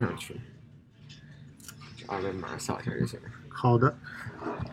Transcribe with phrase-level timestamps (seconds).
[0.00, 0.34] 上去，
[2.06, 3.26] 二维码扫一下就行了。
[3.48, 3.94] 好的，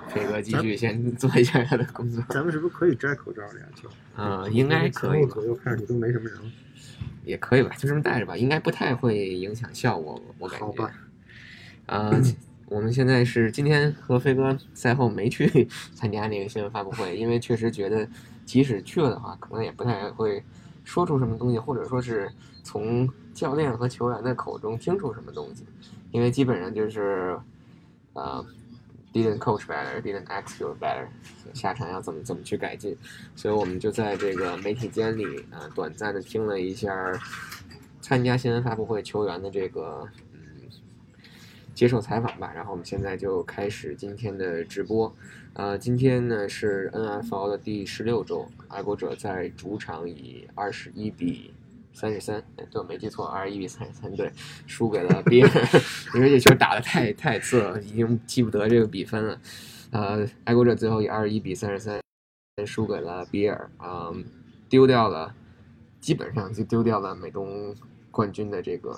[0.08, 2.24] 飞哥继续先做一下他的工作。
[2.30, 3.66] 咱们是不是可以摘口罩了呀？
[3.76, 6.40] 就嗯，应该可以吧，左右看上去都没什么人。
[7.26, 10.66] 也可以吧，就这么戴着吧，应该不太会影响效果，我感觉。
[10.66, 10.94] 好吧。
[11.88, 12.12] 啊、
[12.68, 18.08] 我们现在是今天和飞哥赛后没去参加那个新闻发布会，因为确实觉得
[18.46, 20.42] 即使去了的话，可能也不太会
[20.88, 22.32] 说出什么东西，或者说是
[22.64, 25.66] 从教练和球员的口中听出什么东西，
[26.12, 27.38] 因为基本上就是
[28.14, 28.44] 呃
[29.12, 31.06] didn't coach better, didn't execute better，
[31.54, 32.96] 下场要怎么怎么去改进，
[33.36, 37.12] 所以我们就在这个媒体间里、呃短暂的听了一下
[38.00, 40.40] 参加新闻发布会球员的这个嗯
[41.76, 45.14] 接受采访吧，然后我们现在就开始今天的直播。
[45.58, 51.52] 呃，今天呢是 NFL 的第十六周，爱国者在主场以二十一比
[51.94, 54.32] 三十三，对我没记错，二十一比三十三，对，
[54.68, 55.50] 输给了 比尔，
[56.14, 59.42] 因为这球打的太太次了，已经记不得这个比分了。
[59.90, 62.00] 呃，爱国者最后以二十一比三十三
[62.64, 64.14] 输给了比尔，啊、
[64.70, 65.34] 丢掉了，
[66.00, 67.76] 基本上就丢掉了美东
[68.12, 68.96] 冠军的这个。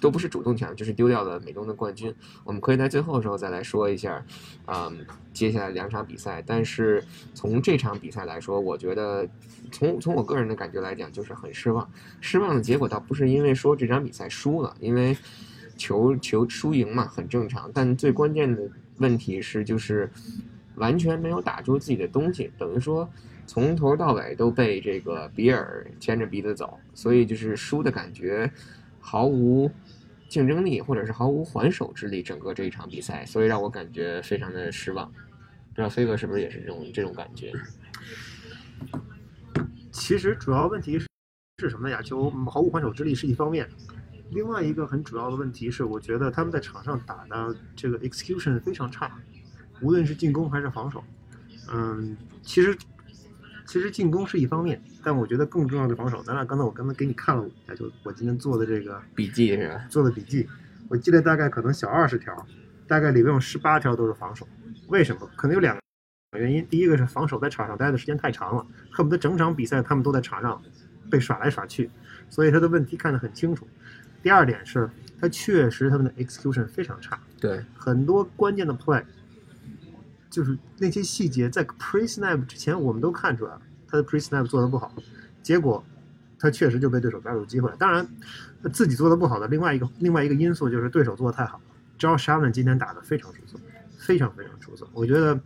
[0.00, 2.14] 都不是主动抢，就是丢掉了美东的冠军。
[2.44, 4.24] 我们可以在最后的时候再来说一下，
[4.66, 6.42] 嗯，接下来两场比赛。
[6.46, 9.28] 但是从这场比赛来说，我觉得
[9.70, 11.88] 从从我个人的感觉来讲，就是很失望。
[12.20, 15.16] 失望的结果倒不是因为说这场比赛输了，因为
[15.76, 17.70] 球球输赢嘛很正常。
[17.72, 18.62] 但最关键的
[18.98, 20.10] 问题是，就是
[20.76, 23.08] 完全没有打出自己的东西，等于说
[23.46, 28.50] 从头到尾都被这个比尔牵着鼻子走，所以就是输的感觉
[29.00, 29.70] 毫无
[30.30, 32.22] 竞争力，或者是毫无还手之力。
[32.22, 35.10] 整个这一场比赛，所以让我感觉非常的失望。
[35.10, 37.52] 不知道飞哥是不是也是这种这种感觉？
[39.90, 41.06] 其实主要问题是
[41.58, 42.00] 是什么呀？
[42.00, 43.68] 就毫无还手之力是一方面，
[44.30, 49.20] 另外一个很主要的问题是，我觉得他们在场上打的这个 execution 非常差，
[49.82, 51.04] 无论是进攻还是防守。
[51.72, 52.76] 嗯，其实
[53.70, 56.20] 其实进攻是一方面，但我觉得更重要的防守。
[56.24, 59.86] 咱俩刚才我刚才给你看了一下，就我今天做的这个笔记是吧？
[59.88, 60.44] 做的笔记，
[60.88, 62.34] 我记得大概可能小二十条，
[62.88, 64.44] 大概里面有十八条都是防守。
[64.88, 65.30] 为什么？
[65.36, 66.66] 可能有两个原因。
[66.66, 70.60] 第一个是防守在场上待的时间太长了，恨不得整场比赛他们都在场上
[71.08, 71.88] 被耍来耍去，
[72.28, 73.68] 所以他的问题看得很清楚。
[74.20, 79.04] 第二点是，他确实他们的 execution 非常差，对，很多关键的 play，
[80.30, 84.94] 就是那些细节在 pre snap 之前我们都看出来了，他的 pre snap 做的不好，
[85.42, 85.84] 结果
[86.38, 87.76] 他确实就被对手抓住机会了。
[87.76, 88.06] 当然，
[88.62, 91.64] 他自己做的不好的另外一个另外一个因素就是对手做的太好了。
[91.98, 93.58] Josh Allen 今天打的非常出色，
[93.98, 94.88] 非常非常出色。
[94.94, 95.38] 我觉得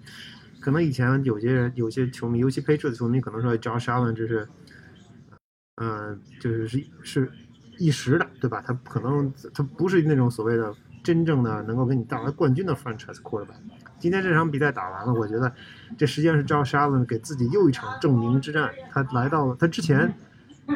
[0.60, 4.46] 可能以前有些人有些球迷，尤其 Patriots 球迷可能说 Josh Allen 这是，
[5.76, 7.32] 嗯、就是是是
[7.78, 8.62] 一时的，对吧？
[8.64, 13.58] 他可能他不是那种所谓的真正的能够给你带来冠军的 franchise quarterback。
[13.98, 15.52] 今天这场比赛打完了，我觉得
[15.96, 18.70] 这实际上是 Josh Allen 给自己又一场证明之战。
[18.92, 20.12] 他来到了他之前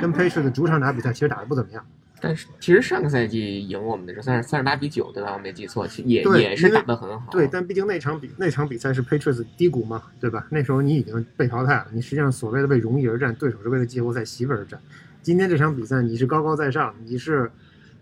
[0.00, 1.84] 跟 Patriots 主场打比赛，其实打得不怎么样。
[2.20, 5.34] 但是其实上个赛季赢我们的是三十三十八比九，对吧？
[5.34, 7.30] 我没记错，其实也对也是打得很好。
[7.30, 10.44] 对，但毕竟那场比那场比赛是 Patriots 低谷嘛，对吧？
[10.50, 14.80] 那时候你已经被淘汰了，你实际上所谓的为荣誉而战，对手是为了季后赛席位而战。
[15.22, 17.48] 今天这场比赛你是高高在上，你是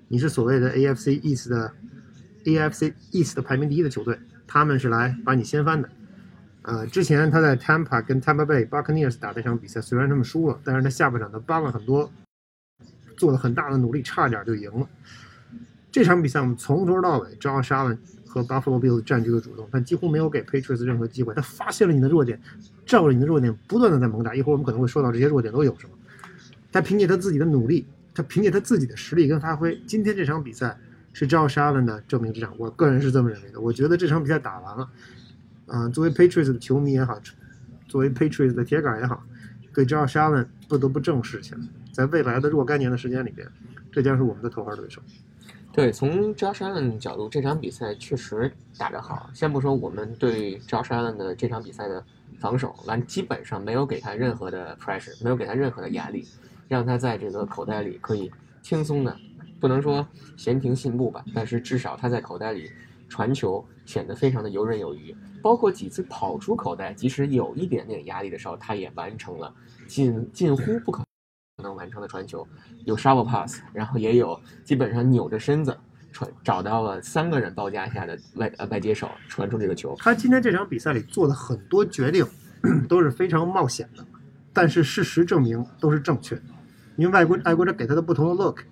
[0.08, 1.70] 你是所谓的 AFC East 的
[2.44, 5.88] AFC East 的排名第一的球队，他们是来把你掀翻的。
[6.62, 12.10] 呃，之前他在 Tampa 跟 Tampa Bay Buccaneers 打那场比赛，虽然他们输了，但是他下半场他帮了很多，
[13.16, 14.88] 做了很大的努力，差点就赢了。
[15.92, 17.96] 这场比赛我们从头到尾，Josh Allen
[18.26, 21.32] 和 Buffalo Bills 占据了主动，他几乎没有给 Patriots 任何机会。
[21.32, 22.40] 他发现了你的弱点，
[22.84, 24.34] 照着你的弱点不断的在猛打。
[24.34, 25.92] 一会儿我们可能会说到这些弱点都有什么。
[26.72, 30.76] 他凭借他自己的努力，他凭借他自己的实力跟发挥，今天这场比赛
[31.18, 32.52] 是 Josh Allen 的证明这场。
[32.58, 33.58] 我个人是这么认为的。
[33.58, 34.86] 我觉得这场比赛打完了，
[35.68, 37.18] 嗯、作为 Patriots 的球迷也好，
[37.88, 39.24] 作为 Patriots 的铁杆也好，
[39.72, 41.60] 对 Josh Allen 不得不正视起来，
[41.90, 43.48] 在未来的若干年的时间里边，
[43.90, 45.00] 这将是我们的头号对手。
[45.72, 49.30] 对，从 Josh Allen 角度，这场比赛确实打得好。
[49.32, 52.04] 先不说我们对 Josh Allen 的这场比赛的
[52.38, 56.28] 防守，完基本上没有给他任何的 pressure，没有给他任何的压力，
[56.68, 58.30] 让他在这个口袋里可以
[58.60, 59.16] 轻松的，
[59.60, 60.06] 不能说
[60.36, 62.70] 闲庭信步吧，但是至少他在口袋里
[63.08, 65.14] 传球显得非常的游刃有余。
[65.42, 69.54] 包括几次跑出口袋，即使有一点点压力的时候，他也完成了
[69.86, 71.04] 近近乎不可
[71.62, 72.46] 能完成的传球，
[72.84, 75.76] 有 shovel pass，然后也有基本上扭着身子
[76.12, 79.94] 传找到了三个人包夹下的外呃外接手传出这个球。
[79.98, 82.26] 他今天这场比赛里做的很多决定
[82.88, 84.04] 都是非常冒险的，
[84.52, 86.42] 但是事实证明都是正确的。
[86.96, 88.62] 因为外国爱国者给他的不同的 look，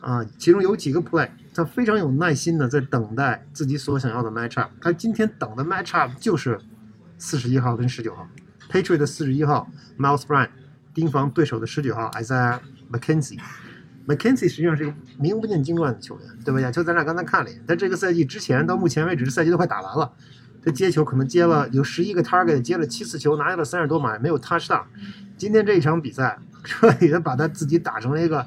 [0.00, 4.70] 啊，其中有几个 play，他非常有耐心的在等待自己所想要的 match up。
[4.80, 6.60] 他今天等的 match up 就是
[7.18, 8.28] 四十一号跟十九号
[8.70, 9.68] ，Patriot 的四十一号
[9.98, 10.50] Miles Bryant
[10.94, 12.58] 盯防对手的十九号 Isaiah
[12.92, 13.38] McKenzie。
[14.06, 16.60] McKenzie 实际上是一个名不见经传的球员，对吧？
[16.60, 20.10] 亚秋咱俩刚才看了一眼，在这个赛季之前到目前为止，这赛季都快打完了，
[20.64, 24.84] 他接球可能接了有十一个 target，接了七次球，拿下了三十多码，没有 touchdown。
[25.36, 28.46] 今天这一场比赛，彻底的把他自己打成了一个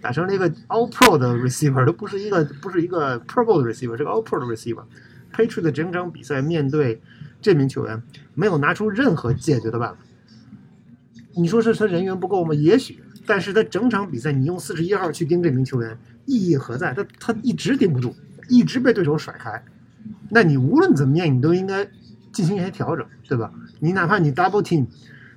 [0.00, 4.84] 打成了一个 All Pro 的 receiver，都不是一个不是一个 Pro Bowl 的 receiver，是个 All Pro 的 receiver。
[5.32, 7.00] Patriot 的整场比赛面对
[7.40, 8.02] 这名球员，
[8.34, 9.98] 没有拿出任何解决的办法。
[11.36, 12.54] 你说是他人员不够吗？
[12.54, 16.92] 也许，但是他整场比赛你用四十一号去盯这名球员，意义何在？
[16.94, 18.14] 他他一直盯不住，
[18.48, 19.62] 一直被对手甩开。
[20.30, 21.88] 那你无论怎么样，你都应该
[22.32, 23.52] 进行一些调整，对吧？
[23.80, 24.86] 你哪怕你 double team，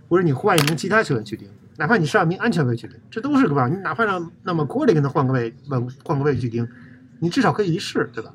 [0.08, 1.48] 或者你换一名其他球员去盯，
[1.82, 3.76] 哪怕你上一名安全位去盯，这都是个办法。
[3.76, 6.68] 你哪怕让那么库里跟他换个位，换换个位去盯，
[7.18, 8.32] 你至少可以一试，对吧？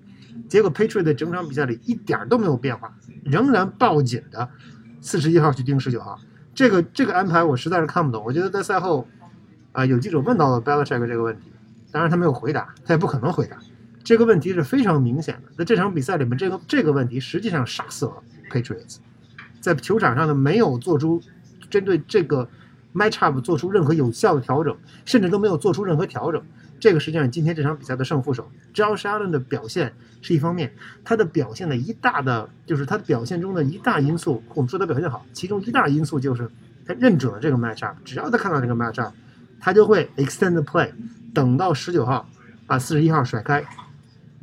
[0.49, 4.49] 结果 Patriot 在整场比赛里一点都没有变化，仍然抱紧的
[5.01, 6.19] 四十一号去盯十九号。
[6.57, 8.25] 这个这个安排我实在是看不懂。
[8.25, 9.07] 我觉得在赛后
[9.71, 11.53] 啊、有记者问到了 Belichick 这个问题，
[11.93, 13.57] 当然他没有回答，他也不可能回答。
[14.03, 18.15] 这个问题是非常明显的，在这场比赛里面，这个这个问题实际上杀死了
[18.51, 18.97] Patriots，
[19.61, 21.23] 在球场上呢没有做出
[21.71, 22.49] 针对这个
[22.97, 26.43] matchup 做出任何有效的调整，甚至都没有做出任何调整。
[26.79, 30.73] 这个实际上今天这场比赛的胜负手，Josh Allen 的表现是一方面，
[31.05, 36.51] 他的表现的一大的就是他的表现中的一大因素，我们说他表现好，其中一大因素就是
[36.87, 39.11] 他认准了这个 matchup，只要他看到这个 matchup，
[39.59, 40.91] 他就会 extend the play，
[41.33, 42.29] 等到十九号
[42.67, 43.65] 把四十一号甩开，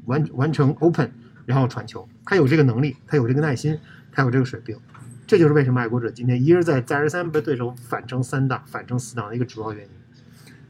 [0.05, 1.11] 完完成 open，
[1.45, 2.07] 然后传球。
[2.25, 3.77] 他有这个能力，他有这个耐心，
[4.11, 4.75] 他有这个水平，
[5.25, 9.89] 这就是为什么爱国者今天一而再再而三被对手反成三档、反成四档的一个主要原因。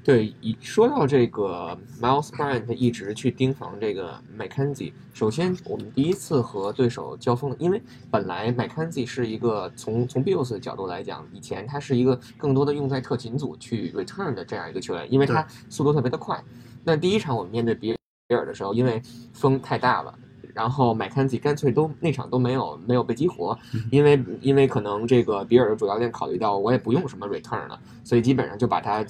[0.03, 16.37] 对，一说到这个 Miles Bryant 一直去盯防这个 McKenzie，首先我们第一次和对手交锋，因为本来 McKenzie 是一个从从 Bills 的角度来讲，以前他是一个更多的用在特勤组去 return 的这样一个球员，因为他速度特别的快。
[16.83, 17.95] 那第一场我们面对比
[18.27, 19.01] 比尔的时候，因为
[19.31, 20.13] 风太大了。
[20.53, 23.57] 然后麦肯锡干脆都那场都没有没有被激活，
[23.89, 29.03] 因为因为可能这个比尔的主教练考虑到我也不用什么 return 了，所以基本上就把他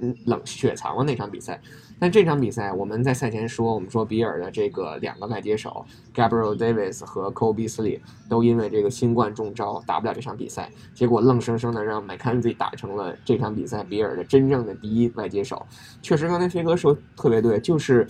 [0.00, 1.60] 嗯冷雪藏了那场比赛。
[1.98, 15.64] 但这场比赛我们在赛前说，我们说比尔的这个两个外接手 Gabriel Davis 和 Cole Beasley 都因为这个新冠中招打不了这场比赛，结果愣生生的让麦肯锡打成了这场比赛比尔的真正的第一外接手。
[16.02, 18.06] 确实，刚才飞哥说特别对，就是。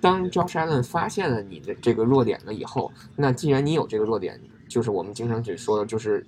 [0.00, 6.24] 当 Josh Allen 发现了你的这个弱点了以后，那既然你有这个弱点，就是我们经常去说的，就是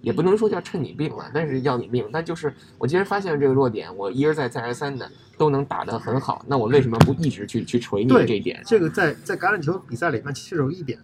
[0.00, 2.08] 也不能说叫趁你病了，但是要你命。
[2.12, 8.62] 但就是我既然发现了这个弱点，我一而再再而三的都能打得很好，那我为什么不一直去去锤你这一点？
[8.64, 10.98] 这个在在橄榄球比赛里面，其实有一点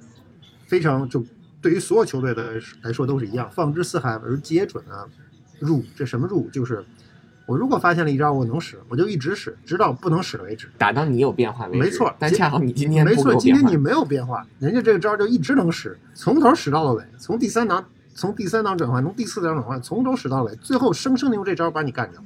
[0.67, 1.23] 非常就
[1.61, 5.07] 对于所有球队的来说都是一样，放之四海而皆准啊。
[5.59, 6.49] 入这什么入？
[6.51, 6.85] 就是。
[7.49, 10.69] 我如果发现了一招我能使，我就一直使，直到不能使为止。
[10.77, 11.79] 打到你有变化为止。
[11.79, 17.83] 没错，但恰好你今天没错，今天你没有变化，人家这个招就一直能使，从头使到了尾，从第三档
[18.15, 22.23] 从第三档转换，从第四档转换，从头使到尾，最后生生的用这招把你干掉。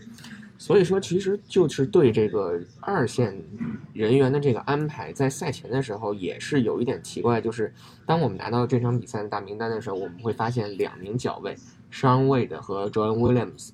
[0.58, 3.40] 所以说，其实就是对这个二线
[3.92, 7.72] 人员的这个安排，在赛前的时候也是有一点奇怪，就是
[8.04, 11.56] 当我们拿到这场比赛的大名单的时候，我们会发现两名角位
[11.92, 13.70] Sean Wade 和 Joan Williams。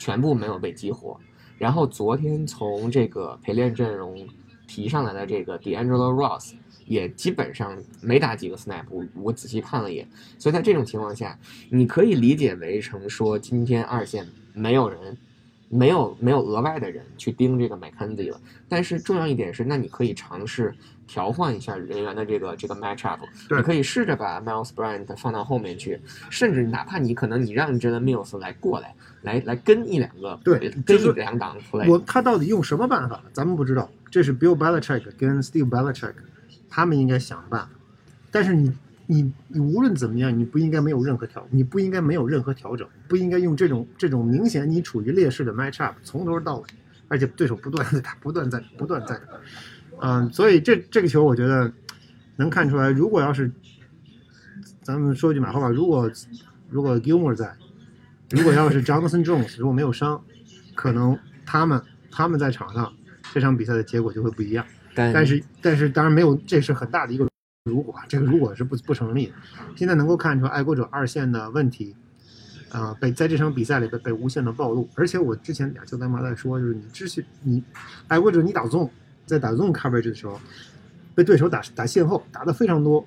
[0.00, 1.20] 全部没有被激活，
[1.58, 4.26] 然后昨天从这个陪练阵容
[4.66, 6.54] 提上来的这个 D'Angelo Ross
[6.86, 11.38] 也基本上没打几个 snap，我我仔细看了一眼，所以在这种情况下，
[11.68, 15.18] 你可以理解为成说今天二线没有人，
[15.70, 20.74] 没有没有额外的人去盯这个 McKenzie 了，但是重要一点是，那你可以尝试
[21.06, 23.20] 调换一下人员的这个这个 matchup，
[23.56, 25.98] 你可以试着把 Miles Bryant 放到后面去，
[26.28, 28.94] 甚至哪怕你可能你让 Jalen Mills 来过来。
[29.22, 33.86] 来来跟一两个对跟一两档 play，我他到底用什么办法，咱们不知道。
[34.10, 36.14] 这是 Bill Belichick 跟 Steve Belichick，
[36.70, 37.68] 他们应该想办法。
[38.30, 38.72] 但是你
[39.10, 46.64] 你你无论怎么样，你不应该没有任何调，你不应该没有任何调整，不应该用这种这种明显你处于劣势的 matchup 从头到尾，
[47.08, 49.22] 而且对手不断的打，不断在不断在打。
[50.00, 51.72] 嗯，所以这这个球我觉得
[52.36, 53.50] 能看出来，如果要是
[54.82, 56.10] 咱们说句马后炮，如果
[56.68, 57.54] 如果 Gilmore 在。
[58.32, 60.22] 如果要是 Jonathan Jones 如果没有伤，
[60.76, 62.92] 可能他们他们在场上
[63.34, 64.64] 这场比赛的结果就会不一样。
[64.94, 67.28] 但是但是当然没有，这是很大的一个
[67.64, 69.30] 如果，这个如果是不不成立。
[69.76, 71.94] 现在能够看出爱国者二线的问题，
[72.70, 74.88] 啊，被在这场比赛里被被无限的暴露。
[74.94, 77.62] 而且我之前俩球咱妈在说，就是你之前你
[78.08, 78.88] 爱国者你打 zone
[79.26, 80.40] 在打 zone coverage 的时候，
[81.14, 83.06] 被对手打打线后打的非常多。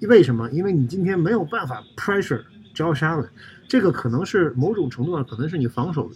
[0.00, 0.50] 为什么？
[0.50, 2.42] 因为你今天没有办法 pressure
[2.74, 3.28] Josh Allen，
[3.68, 6.10] 这个可能是某种程度上可能是你防守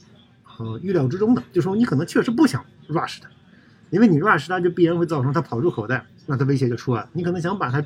[0.59, 3.31] 呃预料之中的，就说你可能确实不想 rush 他，
[3.91, 7.11] 因为你 rush 他就必然会造成他跑出口袋，那他威胁就出来了。
[7.13, 7.85] 你可能想把他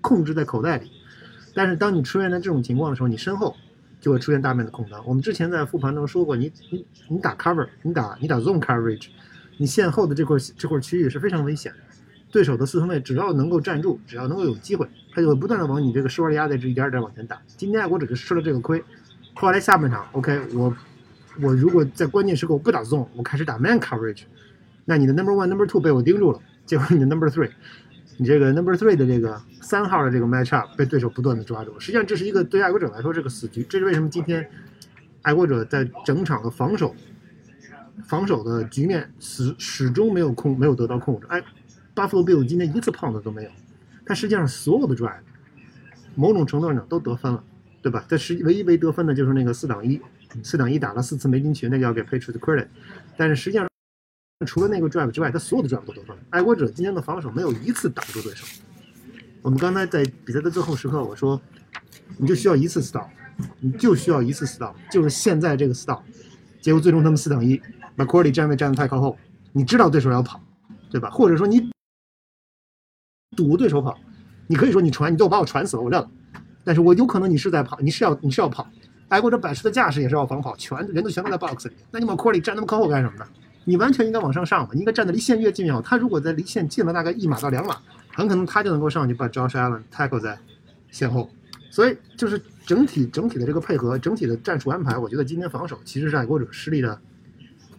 [0.00, 0.90] 控制在口袋里，
[1.54, 3.56] 但是当你出现在这种情况的时候，你身后
[4.00, 5.04] 就会出现大面的空当。
[5.06, 9.08] 我们之前在复盘中说过，你你你打 cover，你打你打 zone coverage，
[9.58, 11.78] 你线后的这块这块区域是非常危险的。
[12.32, 17.36] 对手的四分卫只要能够站住，只要能够有机会，他就会不断的往你这个施瓦利亚的这一点点往前打。
[17.56, 18.80] 今天爱国者就吃了这个亏，
[19.34, 20.72] 后来下半场，OK，我
[21.42, 24.22] 我如果在关键时刻我不打 zone，我开始打 man coverage，
[24.84, 27.50] 那你的 number one number two 被我盯住了，结果你的 number three，
[28.16, 31.78] 你这个 number three 的这个三号的这个 match up 被对手不断的抓住。
[31.78, 34.48] 实际上这是一个对爱国者来说是个死局，这是为什么今天
[35.22, 36.94] 爱国者在整场的防守
[38.04, 41.26] 防守的局面始始终没有控没有得到控制。
[41.28, 41.42] 哎。
[41.92, 43.50] Buffalo Bill 今天一次胖子都没有，
[44.06, 45.20] 他实际上所有的 drive，
[46.14, 47.44] 某种程度上都得分了，
[47.82, 48.02] 对吧？
[48.08, 50.00] 他实唯一没得分的就是那个四挡一，
[50.42, 52.68] 四挡一打了四次没进去，那个要给 Patriots credit。
[53.18, 53.68] 但是实际上，
[54.46, 56.16] 除了那个 drive 之外，他所有的 drive 都得分。
[56.30, 58.46] 爱国者今天的防守没有一次挡住对手。
[59.42, 61.38] 我们刚才在比赛的最后时刻，我说，
[62.16, 63.08] 你就需要一次 stop，
[63.58, 66.00] 你就需要一次 stop，就是现在这个 stop。
[66.62, 67.60] 结果最终他们四等一
[67.96, 69.16] 把 cordy 站位站得太靠后，
[69.52, 70.40] 你知道对手要跑，
[70.90, 71.10] 对吧？
[71.10, 71.70] 或者说你。
[73.36, 73.96] 堵对手跑，
[74.48, 76.10] 你可以说你传，你都把我传死了，我认了。
[76.64, 78.68] 但是我有可能你是在跑，你是要你是要跑，
[79.08, 81.74] 爱国者摆出的架势也是要防跑，全人都全都在 box 里。
[81.92, 83.26] 那你往 court 里站那么靠后干什么呢？
[83.70, 85.80] 你完全应该往上上嘛，你应该站的离线越近越好。
[85.80, 87.76] 他如果在离线近了大概一码到两码，
[88.12, 90.36] 很可能他就能够上去把 Josh Allen tackle 在
[90.90, 91.30] 线后。
[91.70, 97.00] 所以就是整体整体的这个配合，整体的战术安排，我觉得今天防守其实是爱国者失利的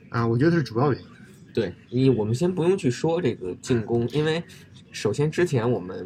[0.10, 1.08] 啊，我觉得是主要原因。
[1.54, 4.42] 对，你我们先不用去说这个进攻，因为。
[4.94, 6.06] 首先，之前我们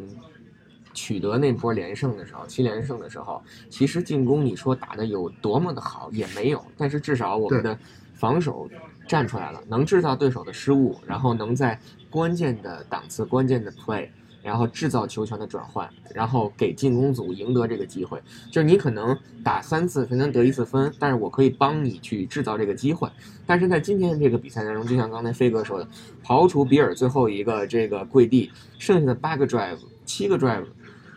[0.94, 7.76] 取得那波连胜的时候，七连胜的时候，其实进攻你说打的有多么的好也没有，但是至少我们的
[8.14, 8.70] 防守
[9.06, 11.78] 站出来了，能制造对手的失误，然后能在
[12.10, 14.08] 关键的档次、关键的 play。
[14.42, 18.22] 然后制造球权的转换，然后给进攻组赢得这个机会。
[18.48, 23.10] 就是你可能打三次才能得一次分，但是我可以帮你去制造这个机会。
[23.44, 25.88] 但是在今天这个比赛当中，就像刚才飞哥说的，
[26.24, 30.64] 刨除比尔最后一个这个跪地，剩下的八个 drive，七个 drive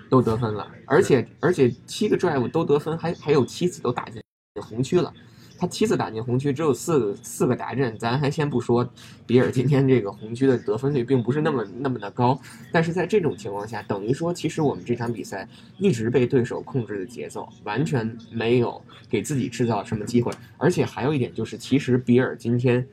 [0.09, 4.19] 都得分了，而且而且七个 drive 都得分，还还有七次都打进
[4.59, 5.13] 红区了。
[5.59, 8.89] 他七次打进红区，只有四个四个达阵，咱还先不说，
[9.27, 12.39] 比尔今天这个红区的得分率并不是那么那么的高，
[12.71, 15.45] 但是在这种情况下，等于说其实我们这场比赛
[15.77, 22.87] 一直被对手控制的节奏，完全没有给自己制造什么机会，而且还有一点就是，其实比尔今天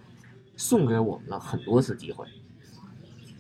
[0.57, 2.27] 送给我们了很多次机会，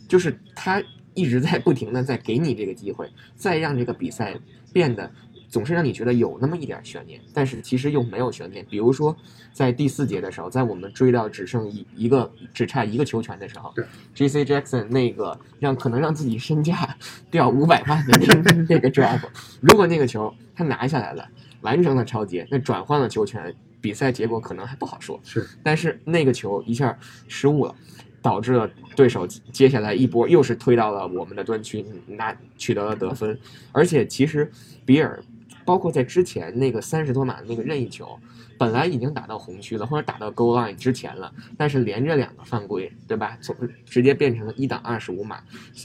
[0.06, 0.80] 就是他
[1.14, 4.37] 一直在不停的在给你这个机会，再让这个比赛
[4.73, 5.11] 变得。
[5.56, 8.62] 总是让你觉得有那么一点悬念，但是其实又没有悬念。
[8.68, 9.16] 比如说，
[9.54, 13.72] 在第四节的时候，在我们追到只剩一一个只差一个球权的时候
[14.14, 16.94] ，J C Jackson 那个让可能让自己身价
[17.32, 19.22] 掉五百万的那那个 drive，
[19.62, 21.26] 如果那个球他拿下来了，
[21.62, 25.18] 完成了超节，那转换了球权，比赛结果可能还不好说。
[25.25, 26.98] 是，但是那个球一下
[27.28, 27.75] 失误了，
[28.20, 33.38] 导致了对手接下来一波又是推到了我们的端区，拿取得了得分，
[33.72, 34.50] 而且其实
[34.84, 35.18] 比尔。
[35.66, 38.18] 包括在之前那个三十多码的那个任意球，
[38.56, 43.37] 本来已经打到红区了，或者打到 goal line 之前了，但是连着两个犯规，对吧？
[43.42, 43.54] 从
[43.85, 45.40] 直接变成了一档二十五码，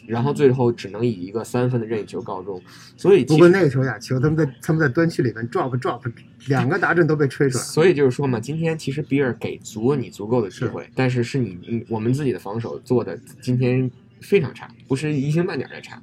[0.08, 2.62] 然后最后只能以一个三分的任意球告终。
[2.96, 6.02] 所以不过那个球呀，球他们在他们在端区里面 drop drop，
[6.48, 7.64] 两个达阵都被吹出来。
[7.64, 13.90] 所以就是说嘛，今天其实比尔给足了你足够的机会，但是是你我们自己的防守做的今天。
[14.22, 16.02] 非常差，不是一星半点的差。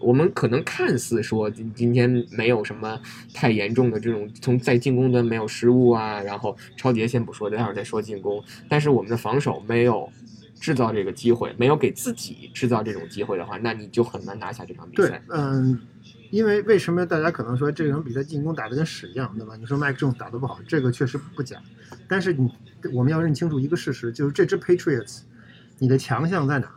[0.00, 3.00] 我们可能看似说今今天没有什么
[3.32, 8.42] 太严重的这种从在进攻端没有失误啊，然后超杰先不说，待会儿再说进攻。
[8.68, 10.10] 但是我们的防守没有
[10.60, 15.08] 制造这个机会，没有给自己制造这种机会的话，那你就很难拿下这场比赛。
[15.08, 15.80] 对，嗯，
[16.30, 19.54] 因为为什么大家可能说这场比赛进攻打得跟屎一样，对吧？
[19.56, 21.56] 你说麦克 Jones 打得不好，这个确实不假。
[22.08, 22.50] 但是你
[22.92, 25.20] 我们要认清楚一个事实，就是这支 Patriots，
[25.78, 26.72] 你的强项在哪？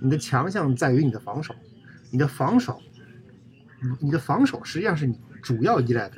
[0.00, 1.54] 你的强项在于你的防守，
[2.10, 2.80] 你的防守，
[4.00, 6.16] 你的防守实际上是你主要依赖的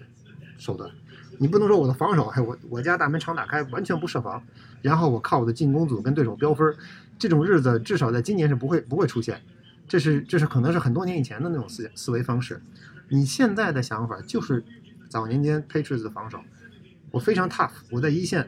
[0.59, 0.91] 手段。
[1.39, 4.43] 你不能说我的防守，哎，我我家大门常打开，完全不设防，
[4.83, 6.77] 然后我靠我的进攻组跟对手飙分，
[7.19, 9.41] 这种日子至少在今年是不会不会出现。
[9.89, 12.61] 这是这是可能是很多年以前的那种思思维方式。
[13.09, 14.63] 你现在的想法就是
[15.09, 16.39] 早年间 Patriots 的防守，
[17.11, 18.47] 我非常 tough，我在一线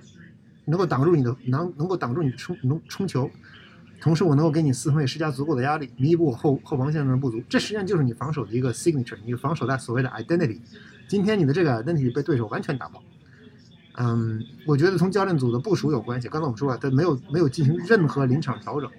[0.66, 3.30] 能够挡住你的能能够挡住你冲能冲球。
[4.02, 7.40] 同时我能够给你四分卫施加足够的压力，弥补我后后防线上的不足。
[7.48, 10.58] 这实际上就是你防守的一个 signature，你防守的所谓的 identity。
[11.06, 13.00] 今天你的这个 identity 被对手完全打爆。
[13.98, 16.26] 嗯，我觉得从教练组的部署有关系。
[16.26, 18.90] 刚才我们说了，他没有没有进行任何临场调整，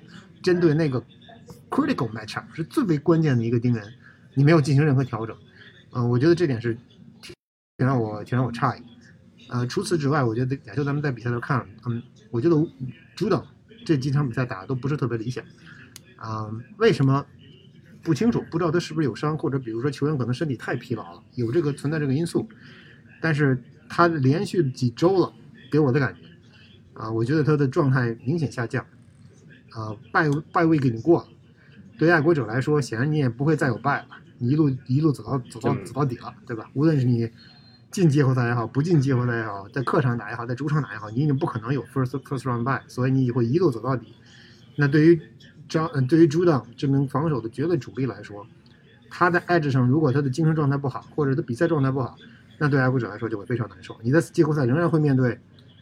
[0.42, 1.04] 针对那个
[1.70, 3.84] critical matchup 是最为关键的一个丁元，
[4.36, 5.36] 你没有进行任何调整。
[5.92, 6.78] 嗯，我觉得这点是
[7.22, 7.36] 挺
[7.86, 8.84] 让我挺让我诧异。
[9.50, 12.56] 呃，除此之外，我觉得亚洲咱们在比赛的时候看了，嗯，我觉得
[13.18, 13.46] 主导
[13.86, 15.44] 这几场比赛打的都不是特别理想。
[16.16, 17.26] 啊、为什么？
[18.02, 22.50] 不清楚，不知道他是不是有伤，或者比如说球员可能身体太疲劳了，有这个存在这个因素。
[23.22, 25.32] 但是他连续几周了，
[25.72, 26.20] 给我的感觉，
[26.96, 28.86] 啊，我觉得他的状态明显下降，
[29.70, 31.28] 啊，败败位给你过了，
[31.98, 36.70] 对爱国者来说，显然你也不会再有败了，你一路一路走到走到走到底了，对吧？
[36.74, 37.32] 无论是你
[37.94, 44.16] 进季后赛也好，不进季后赛也好，在客场打也好，在主场打也好，你已经不可能有 first first round bye，所以你会一路走到底。
[44.76, 45.22] 那对于
[45.70, 48.46] 张，嗯对于朱当这名防守的绝对主力来说，
[49.12, 52.18] 他在 edge 上，如果他的精神状态不好，或者他比赛状态不好，
[52.58, 53.96] 那对爱国者来说就会非常难受。
[54.02, 55.40] 你在季后赛仍然会面对，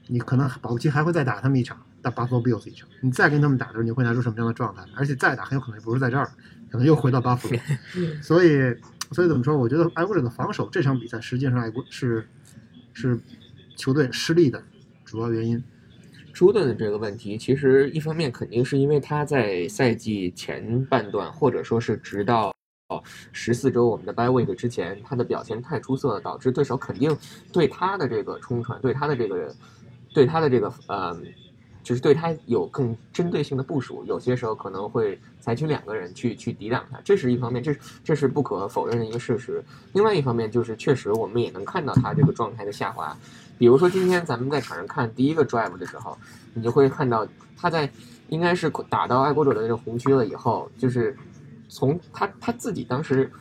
[0.07, 2.89] 你可能保不齐还会再打他们一场，打 Buffalo Bills 一场。
[2.99, 4.83] 你再跟他们打的时候，你会拿出什么样的状态？
[4.95, 6.29] 而且再打很有可能不是在这儿，
[6.69, 7.57] 可能又回到 Buffalo。
[8.21, 8.75] 所以，
[9.11, 9.57] 所以怎么说？
[9.57, 12.27] 我觉得爱国者的防守这场比赛实际上爱国是
[12.93, 13.19] 是
[13.75, 14.63] 球队失利的
[15.03, 15.61] 主要原因。
[16.33, 22.55] 朱顿的这个问题，其实一方面肯定是因为他在赛季前半段，或者说是直到
[23.33, 27.15] 十四周我们的 bye week 之前，他的表现太出色了，导致对手肯定
[27.51, 29.53] 对他的这个冲传，对他的这个，
[30.13, 31.17] 对他的这个呃，
[31.83, 39.63] 就是对他有更针对性的部署，有些时候可能会采取两个人去去抵挡他，这是一方面，这是这是不可否认的一个事实。
[39.93, 43.15] 另外一方面就是，确实我们也能看到他这个状态的下滑。
[43.57, 46.17] 比如说今天咱们在场上看第一个 drive 的时候，
[46.53, 47.89] 你就会看到他在
[48.29, 51.15] 应该是打到爱国者的这个红区了以后，就是
[51.69, 53.31] 从他他自己当时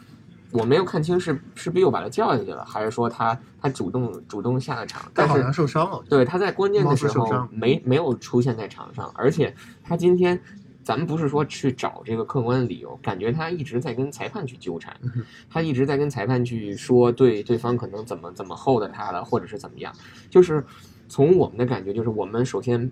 [0.52, 10.40] 我没有看清是是 Bill 把他叫下去了，还是说他他主动主动下了场，但是他好像受伤了，对，他在关键的时候没没有出现在场上，而且他今天，
[10.82, 14.96] 咱们不是说去找这个客观的理由，感觉他一直在跟裁判去纠缠。
[15.02, 19.94] 嗯，他一直在跟裁判去说对对方可能怎么怎么 hold 他了，或者是怎么样，
[20.28, 20.64] 就是
[21.08, 22.90] 从我们的感觉，就是我们首先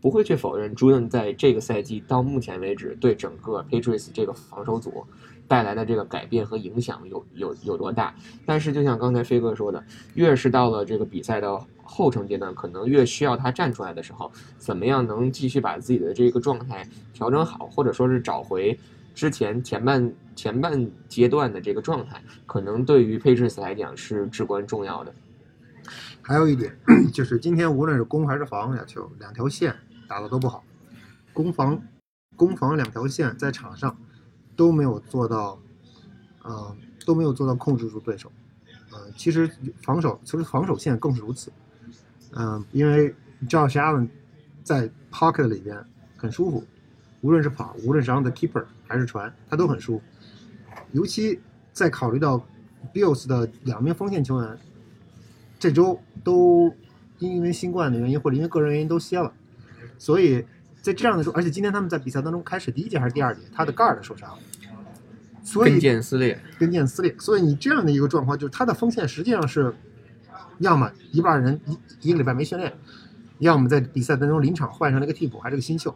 [0.00, 5.04] 不会去否认朱顿在这个赛季到目前为止对整个 Patriots 这个防守组
[5.46, 8.14] 带来的这个改变和影响有有有多大。
[8.46, 9.82] 但是就像刚才飞哥说的，
[10.14, 18.78] 越是到了这个比赛的后程阶段，可能越需要他站出来的时候，怎么样能继续把自己的这个状态调整好，或者说是找回
[19.14, 25.12] 之前前半前半阶段的这个状态，可能对于 Patriots 来讲是至关重要的。
[26.20, 26.70] 还有一点
[27.10, 29.74] 就是今天无论是攻还是防亚球，两条线
[30.08, 30.64] 打的都不好，
[31.32, 31.80] 攻防
[32.34, 33.96] 攻防两条线在场上
[34.56, 35.58] 都没有做到，
[36.42, 38.32] 呃都没有做到控制住对手。
[38.90, 39.48] 呃，其实
[39.82, 41.52] 防守其实防守线更是如此。
[42.32, 43.14] 嗯、因为
[43.48, 44.08] Josh Allen
[44.62, 45.82] 在 pocket 里边
[46.16, 46.64] 很舒服，
[47.20, 50.04] 无论是跑，无论是 on the keeper 还是传，他都很舒服。
[50.92, 51.38] 尤其
[51.72, 52.42] 在考虑到
[52.92, 54.58] Bills 的两名锋线球员
[55.58, 56.74] 这周都
[57.18, 59.32] 因为新冠的原因或者因为个人原因都歇了，
[59.98, 60.44] 所以
[60.80, 64.38] 在这样的时候，而且今天他们在比赛当中开始第一节还是第二节，他的 guard 受伤了，
[65.42, 69.74] 所跟以腱撕裂，跟腱撕裂，所以你这样的一个状况，就是他的锋线实际上是，
[70.58, 72.72] 要么一半人一一个礼拜没训练，
[73.38, 75.94] 要么在比赛当中临场换上了一个替补，还是个新秀。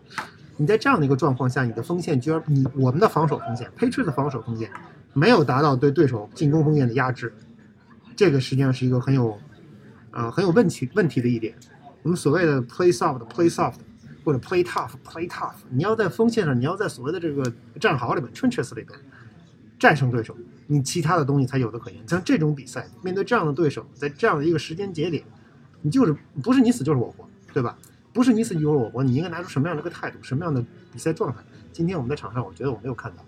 [0.58, 4.70] 你在这样的一个状况下，你的锋线居然你我们的防守锋线，Patriots 的防守锋线
[5.12, 7.32] 没有达到对对手进攻锋线的压制，
[8.14, 9.38] 这个实际上是一个很有，
[10.10, 11.54] 呃很有问题问题的一点。
[12.02, 13.76] 我们所谓的 play soft play soft
[14.24, 18.98] 或者 play tough play tough，你要在锋线上，你要在所谓的这个战壕里面 trenches 里边
[19.78, 22.06] 战胜对手，你其他的东西才有的可言。
[22.08, 25.24] 像这种比赛，面对这样的对手，在这样的一个时间节点，
[25.80, 27.76] 你就是不是你死就是我活，对吧？
[28.12, 31.42] 不是你死就是我活，你应该拿出什么样的一个态度，什么样的比赛状态？
[31.72, 33.24] 今天我们在场上，我觉得我没有看到。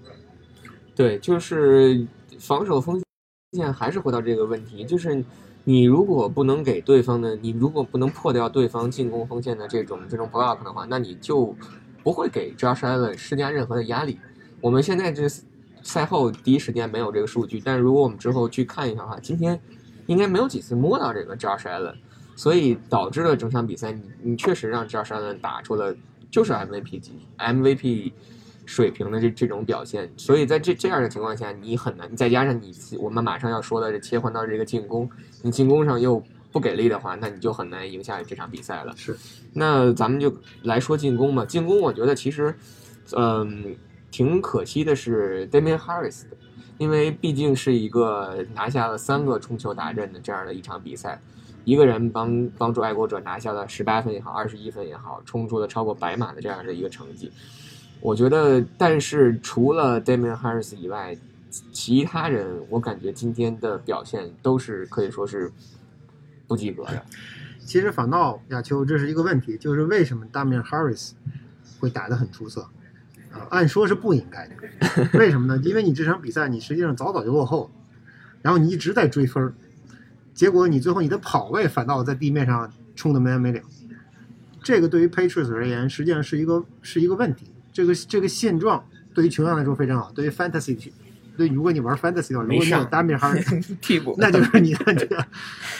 [0.94, 2.06] 对，就是
[2.38, 3.02] 防守锋
[3.52, 5.24] 线还是回到这个问题，就是
[5.64, 11.56] 你如果不能给对方的，你如果不能破掉对方进攻锋线的这种这种 block 的话，那你就
[12.02, 14.18] 不会给 Josh Allen 施加任何的压力。
[14.60, 15.26] 我们现在这
[15.82, 19.58] 赛后第一时间没有这个数据，但如果我们之后去看一下的话，今天
[20.06, 21.94] 应该没有几次摸到这个 Josh Allen，
[22.36, 25.96] 所以导致了整场比赛你你确实让 Josh Allen 打出了
[26.30, 28.12] 就是 MVP 级 MVP
[28.66, 35.08] 水平的这这种表现，所以在这这样的情况下，你很难再加上你我们马上要说的这切换到这个进攻，
[35.42, 38.94] 你进攻上又不给力的话，那你就很难赢下这场比赛了。
[38.96, 39.16] 是，
[39.52, 41.44] 那咱们就来说进攻吧。
[41.44, 42.54] 进攻，我觉得其实
[43.16, 43.76] 嗯，
[44.10, 46.36] 挺可惜的是 Damian Harris 的，
[46.78, 51.20] 因为毕竟是一个拿下了三个冲球达阵的这样的一场比赛，
[51.64, 57.30] 一个人帮帮助爱国者拿下了十八分也好，二十一分也好，冲出了超过百码的这样的一个成绩。
[58.04, 61.16] 我觉得，但是除了 Damian Harris 以外，
[61.72, 65.50] 其他人我感觉今天的表现都是可以说是
[66.46, 67.02] 不及格的。
[67.64, 71.12] 其实反倒亚秋这是一个问题，就是为什么 Damian Harris
[71.80, 72.68] 会打得很出色？
[73.32, 74.54] 啊，按说是不应该的，
[75.18, 75.58] 为什么呢？
[75.64, 77.70] 因为你这场比赛你实际上早早就落后了，
[78.42, 79.54] 然后你一直在追分儿，
[80.34, 83.62] 结果你最后你的跑位反倒在地面上冲得没完没了。
[84.62, 87.46] 这个对于 Patriots 而言，实际上是一个是一个问题。
[87.74, 88.82] 这个这个现状
[89.12, 90.92] 对于球员来说非常好，对于 Fantasy，
[91.36, 95.26] 对如果你玩 Fantasy 的话，如果你有 补，那就是你的这个。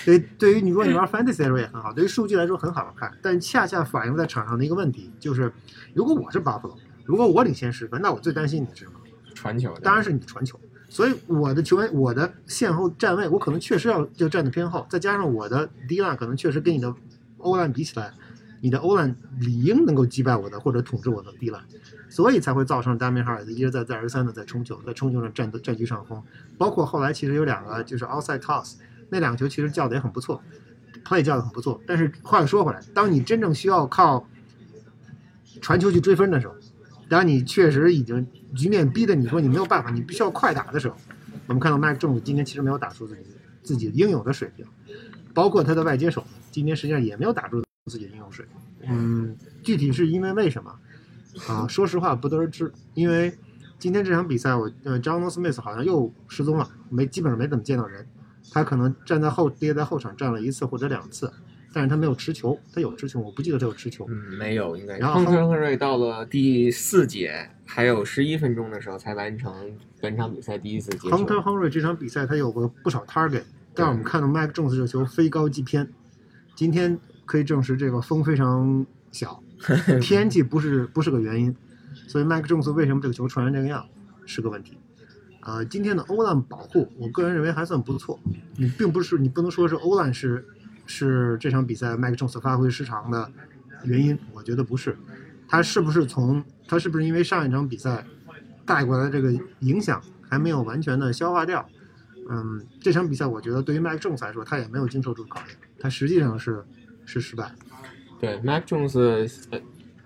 [0.05, 5.53] 对，对于你如果你玩 Fantasy 来说也很好，对于数据来说很好看，但恰恰反映在场上的一个问题就是，
[5.95, 8.99] 如果我是 Buffalo，如果我领先十分，那我最担心你的是什么？
[9.33, 9.73] 传球。
[9.83, 10.59] 当然是你的传球。
[10.89, 16.93] 所以我的球员，我的线后站位，我可能确实要要站的偏后，再加上我的 D line 可能确实跟你的
[17.39, 18.13] O line 比起来。
[18.65, 21.63] 你的欧兰理应能够击败我的或者统治我的低兰，
[22.09, 26.23] 所以才会造成达米哈尔的一而再再而三的在冲球，在冲球上占占据上风。
[26.57, 28.77] 包括后来其实有两个就是 outside toss，
[29.11, 30.43] 那两个球其实叫的也很不错
[31.05, 31.79] ，play 叫的很不错。
[31.87, 34.27] 但是话又说回来，当你真正需要靠
[35.61, 36.55] 传球去追分的时候，
[37.07, 40.97] 当你确实已经局面逼得你说你没有办法，你必须要快打的时候，
[41.49, 43.23] 我们看到麦克政府今天其实没有打出自己
[43.63, 44.65] 自己应有的水平，
[45.35, 47.63] 包括他的外接手今天实际上也没有打出。
[47.87, 48.47] 自己的应用水，
[48.89, 50.75] 嗯，具体是因为为什么
[51.47, 51.69] 啊？
[51.69, 52.73] 说实话不得而知。
[52.95, 53.31] 因为
[53.79, 58.07] 今天这场比赛，我呃，John Smith 好像又失踪了，没基本上没怎么见到人。
[58.51, 61.31] 他可能站在后跌在后场站了一次或者两次，
[61.75, 64.07] 但是他没有持球，他有持球，我不记得他有持球。
[64.09, 64.97] 嗯，没有，应该。
[64.97, 69.55] 然后亨特亨瑞到了第四节还有十一分钟的时候才完成
[70.01, 71.15] 本场比赛第一次接球。
[71.15, 73.43] 亨特亨瑞这场比赛他有过不少 target，
[73.75, 75.87] 但我们看到 Mike Jones 这球飞高即偏，
[76.55, 76.99] 今天。
[77.25, 79.43] 可以证实这个风非常小，
[80.01, 81.55] 天气不是不是个原因，
[82.09, 83.87] 所以麦克·琼斯为什么这个球传成这个样
[84.27, 84.79] 是个问题。
[85.41, 88.19] 啊，今天的欧兰保护，我个人认为还算不错。
[88.57, 90.43] 你并不是你不能说是欧兰是
[90.87, 93.31] 是这场比赛麦克·琼斯发挥失常的
[93.85, 94.97] 原因，我觉得不是。
[95.47, 98.07] 他是不是从他是不是因为上一场比赛
[98.65, 101.69] 带过来这个影响还没有完全的消化掉？
[102.31, 106.65] 嗯，这场比赛我觉得对于麦克·琼斯来说，他也没有经受住考验，他实际上是。
[107.05, 107.51] 是失败。
[108.21, 108.99] 对，Mac Jones，
[109.51, 109.61] 呃，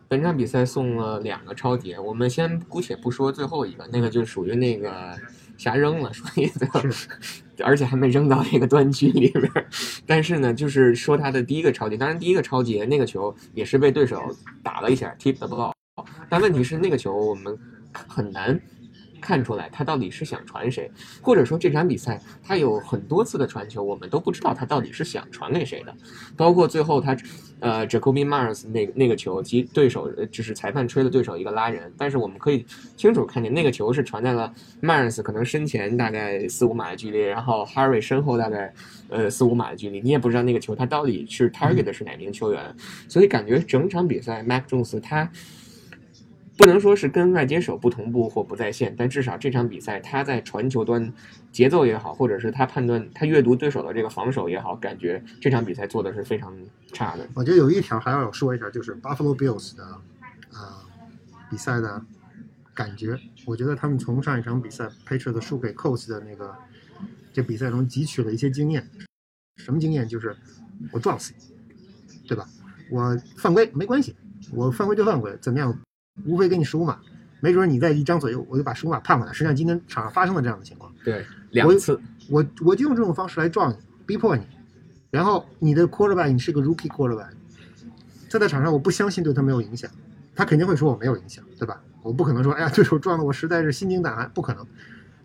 [0.08, 5.16] 本场比赛送了两个超级，我们先姑且不说最后一个，那个就属于那个
[5.56, 6.50] 瞎扔了，属于
[7.62, 9.66] 而且还没扔到那个端区里面。
[10.06, 14.20] 但是呢，就是说他的第一个超级，当然第一个超级那个球也是被对手
[14.62, 15.72] 打了一下，tip the ball。
[16.28, 17.56] 但问题是那个球我们
[17.92, 18.60] 很难。
[19.20, 25.94] 看出来他到底是想传谁，或者说这场比赛他有很多次的传球，我们都不知道他到底是想传给谁的。
[26.36, 27.16] 包括最后他，
[27.60, 32.64] 呃，Jacoby Mars 那那个球，及对手就是裁判吹了对手一个拉人，但是我们可以
[32.96, 34.52] 清楚看见那个球是传在了
[34.82, 38.72] Mars 可能身前大概四五码的距离，然后 Harry 身后大概
[39.08, 42.74] 呃四五码的距离，你也不知道那个球他到底是 target 的是哪名球员，
[43.08, 45.30] 所以感觉整场比赛 Mac Jones 他。
[46.58, 51.12] 不能说是跟外接手不同步或不在线，但至少这场比赛他在传球端
[51.52, 56.52] 节奏也好，或者是他判断、他阅读对手的这个防守也好，感觉这场比赛做的是非常
[56.92, 57.24] 差的。
[57.34, 59.84] 我觉得有一条还要说一下，就是 Buffalo Bills 的
[60.52, 60.58] 呃
[61.48, 62.04] 比赛的
[62.74, 63.16] 感觉，
[63.46, 66.52] 我觉得他们从上一场比赛 Patriots 输给 Coats 的那个
[67.32, 68.84] 这比赛中汲取了一些经验。
[69.58, 70.08] 什么经验？
[70.08, 70.34] 就是
[70.90, 71.54] 我撞死你，
[72.26, 72.48] 对吧？
[72.90, 74.16] 我犯规没关系，
[74.52, 75.78] 我犯规就犯规，怎么样？
[76.24, 76.98] 无非给你十五码，
[77.40, 79.32] 没准你在一张左右，我就把十五码判过来。
[79.32, 80.92] 实际上今天场上发生了这样的情况。
[81.04, 83.76] 对，两次，我我就用这种方式来撞你，
[84.06, 84.42] 逼迫你。
[85.10, 87.30] 然后你的 quarterback 你是个 rookie quarterback，
[88.30, 89.90] 他在场上我不相信对他没有影响，
[90.34, 91.80] 他肯定会说我没有影响，对吧？
[92.02, 94.66] 我不可能说哎呀对手撞的我实在是心惊胆寒，不可能，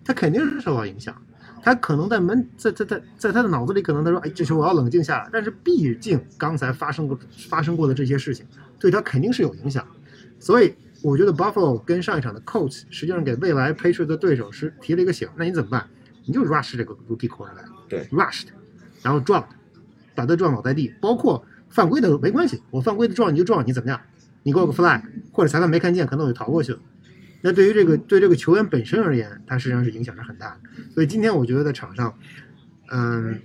[0.03, 1.15] 他肯定是受到影响。
[1.61, 8.45] 他可能在门在在在在他的脑子里可能他说哎这球我要冷静下来，但是毕竟刚才发生过发生过的这些事情
[8.79, 9.85] 对他肯定是有影响。
[10.39, 15.27] 所以我觉得 Buffalo 跟上一场的 Coach 实际上给未来 Patriots 的对手是提了一个醒。
[15.35, 15.87] 那你怎么办？
[16.25, 18.45] 你就 rush 这个 rookie quarterback，对，rush，
[19.01, 19.45] 然后撞，
[20.15, 20.93] 把他撞倒在地。
[21.01, 23.99] 包括犯规的没关系，我犯规的撞你就撞你怎么样？
[24.43, 25.01] 你给我个 flag，
[25.33, 26.79] 或者裁判没看见，可能我就逃过去了。
[27.41, 30.69] 那对于这个对这个球员本身而言，他实际上是影响是很大的。
[30.93, 32.17] 所以今天我觉得在场上，
[32.89, 33.37] 嗯，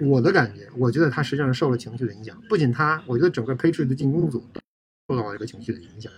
[0.00, 2.36] 我的感觉，我觉得他实际上是受了情绪的影响。
[2.48, 4.44] 不仅他，我觉得整个 Patriots 的进攻组
[5.08, 6.10] 受到了这个情绪的影响。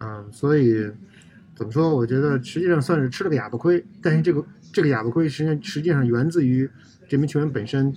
[0.00, 0.90] 嗯，所以
[1.54, 1.94] 怎么说？
[1.94, 6.68] 我觉得实际上算是吃了个哑巴亏，但是这个这个哑巴亏实际上实际上源自于
[7.06, 7.94] 这名球员本身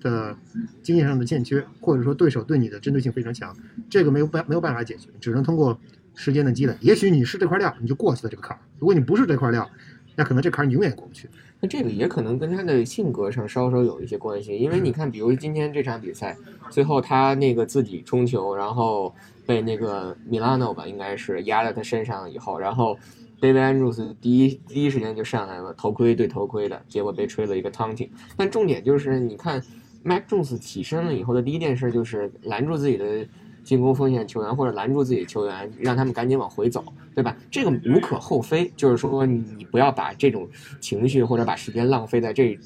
[0.00, 0.36] 的
[0.82, 3.56] 经验上的欠缺，或者说对手对你的针对性非常强，
[3.88, 5.78] 这个没有办没有办法解决，只能通过
[6.14, 6.76] 时间的积累。
[6.80, 9.70] 也许你是这块料，你就过去了这个坎儿；如果你不是这块料，
[10.16, 11.28] 那可能这坎儿你永远也过不去。
[11.64, 16.36] 那这个也可能跟他的性格上稍稍有一些关系，因为你看，比如今天这场比赛，
[16.68, 19.14] 最后他那个自己冲球，然后
[19.46, 22.98] 被那个米拉诺吧，应该是压在他身上以后，然后
[23.40, 28.10] David Andrews 第一第一时间就上来了，头盔对头盔的，结果被吹了一个 taunting。
[28.36, 29.62] 但重点就是，你看
[30.02, 33.26] Mac Jones 起身了以后的第一件事就是拦住自己的。
[33.64, 37.36] 进攻锋线球员或者拦住自己球员，让他们赶紧往回走，对吧？
[37.50, 40.48] 这个无可厚非，就是说你不要把这种
[40.80, 42.58] 情绪或者把时间浪费在这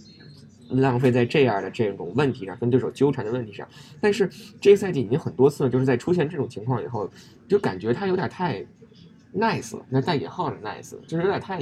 [0.71, 3.67] 浪费在这样的这种问题上，跟对手纠缠的问题上。
[4.01, 4.29] 但是
[4.61, 7.09] 这个赛季已经很多次了，就是在出现这种情况以后，
[7.49, 8.63] 就感觉他有点太
[9.35, 11.59] nice 了，那带引号的 nice，就是有点太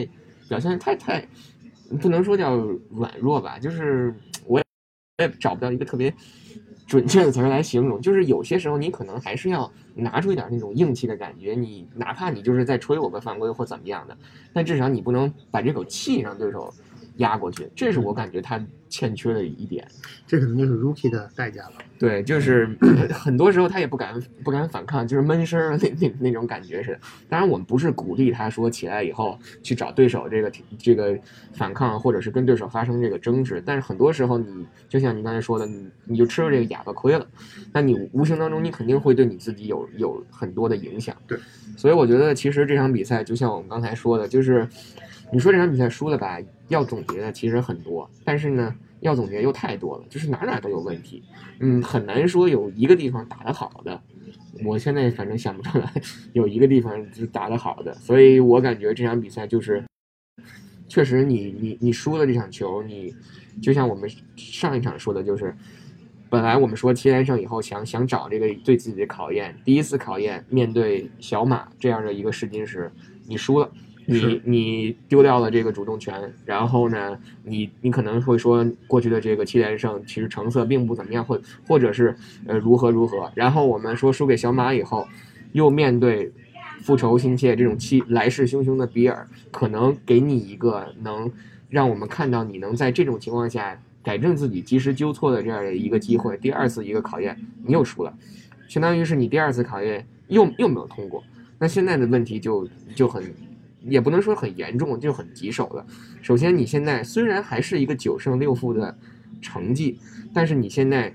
[0.48, 1.24] 表现太太
[2.00, 2.56] 不能说叫
[2.90, 4.12] 软弱吧，就是
[4.46, 4.64] 我也
[5.18, 6.12] 我也找不到一个特别。
[6.86, 14.16] 准确的词儿来形容，就是有些时候你可能还是要拿出一点那种硬气的感觉，你哪怕你就是在吹我个犯规或怎么样的，
[14.52, 16.72] 但至少你不能把这口气让对手
[17.16, 19.86] 压过去，这是我感觉他欠缺的一点。
[20.26, 21.72] 这可能就是 rookie 的代价了。
[21.98, 22.68] 对，就是
[23.12, 26.98] 很多时候他也不敢不敢反抗，就是闷声儿 那那那种感觉是。
[27.28, 31.18] 当然，我们不是鼓励他说起来以后去找对手这个这个
[31.52, 33.62] 反抗，或者是跟对手发生这个争执。
[33.64, 37.26] 但是很多时候，你就像你刚才说的，你你就吃了这个哑巴亏了，
[37.72, 41.16] 那你无形当中你肯定会对你自己有有很多的影响。
[41.26, 41.38] 对，
[41.76, 44.68] 所以我觉得其实这场比赛就像我们刚才说的，就是
[45.32, 48.74] 你说这场比赛输了吧，要总结的其实很多，但是呢。
[49.00, 51.22] 要总结又太多了，就是哪哪都有问题，
[51.60, 54.02] 嗯，很难说有一个地方打得好的。
[54.64, 55.92] 我现在反正想不出来
[56.32, 59.84] 有一个地方是打得好的，所以我感觉这场比赛就是，
[60.88, 63.14] 确实你你你输了这场球，你
[63.62, 65.54] 就像我们上一场说的，就是
[66.30, 72.90] 本来我们说七连胜以后想想找这个对自己的考验，第一次考验面对小马这样的一个试金石，
[73.28, 73.70] 你输了。
[74.08, 82.16] 你你丢掉了这个主动权，然后呢，你你可能会说过去的这个七连胜其实成色并不怎么样，或或者是
[82.46, 83.28] 呃如何如何。
[83.34, 85.08] 然后我们说输给小马以后，
[85.52, 86.32] 又面对
[86.82, 91.28] 复仇心切这种气来势汹汹的比尔，可能给你一个能
[91.68, 96.36] 让我们看到你能在这种情况下改正自己、及时纠错的这样的一个机会。
[96.36, 98.14] 第二次一个考验，你又输了，
[98.68, 101.24] 相当于是你第二次考验又又没有通过。
[101.58, 103.24] 那现在的问题就就很。
[103.88, 105.86] 也不能说很严重，就很棘手了。
[106.22, 108.96] 首先，你现在虽然还是一个九胜六负的
[109.40, 109.98] 成绩，
[110.34, 111.14] 但是你现在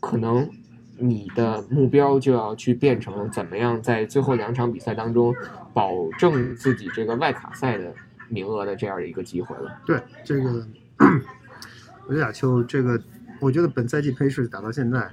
[0.00, 0.48] 可能
[0.96, 5.34] 你的目标就要去变成怎么样在最后两场比赛当中
[5.72, 7.92] 保证自己这个外卡赛的
[8.28, 9.80] 名额的这样的一个机会了。
[9.86, 10.66] 对这个，
[12.06, 13.00] 我觉得亚秋这个，
[13.40, 15.10] 我觉得本赛季配势打到现在。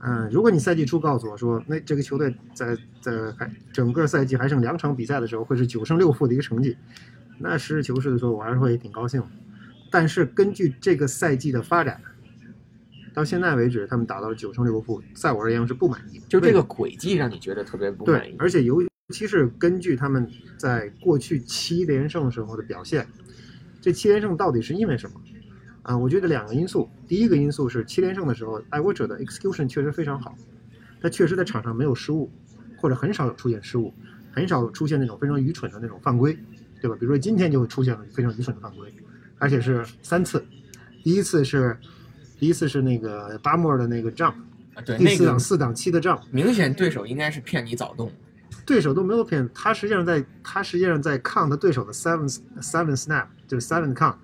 [0.00, 6.76] 嗯，如果你赛季初告诉我说，那这个球队在在还整个赛季还剩两场比赛的时候，会是九胜六负的一个成绩，
[7.38, 9.22] 那实事求是的说，我还是会挺高兴。
[9.90, 12.00] 但是根据这个赛季的发展，
[13.12, 16.24] 到现在为止，他们打到了九胜六负，在我而言是不满意的。
[16.28, 18.30] 就这个轨迹让你觉得特别不满意。
[18.32, 18.80] 对，而且尤
[19.12, 23.04] 其是根据他们在过去七连胜时候的表现，
[23.80, 25.20] 这七连胜到底是因为什么？
[25.88, 26.86] 啊，我觉得两个因素。
[27.06, 30.36] 第一个因素是七连胜的时候，爱国者的 execution 确实非常好，
[31.00, 32.30] 他确实在场上没有失误，
[32.76, 33.94] 或者很少有出现失误，
[34.30, 36.38] 很少出现那种非常愚蠢的那种犯规，
[36.82, 36.96] 对吧？
[37.00, 38.92] 比如说今天就会出现了非常愚蠢的犯规，
[39.38, 40.44] 而且是三次。
[41.02, 41.74] 第一次是
[42.38, 44.34] 第一次是那个巴莫尔的那个仗，
[44.84, 48.12] 对，第四档四档七的仗，明显对手应该是骗你早动，
[48.66, 52.28] 对手都没有骗他，实际上在他实际上在抗他对手的 seven
[52.60, 54.16] seven snap 就是 seven count。